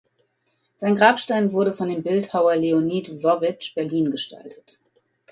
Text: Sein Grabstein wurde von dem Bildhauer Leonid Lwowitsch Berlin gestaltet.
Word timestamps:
Sein 0.77 0.95
Grabstein 0.95 1.51
wurde 1.51 1.73
von 1.73 1.87
dem 1.87 2.01
Bildhauer 2.01 2.55
Leonid 2.55 3.07
Lwowitsch 3.09 3.75
Berlin 3.75 4.09
gestaltet. 4.09 4.79